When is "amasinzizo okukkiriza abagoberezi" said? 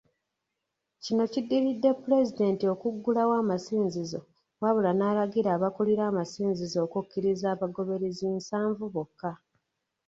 6.11-8.25